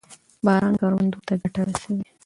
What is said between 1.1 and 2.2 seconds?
ته ګټه رسوي.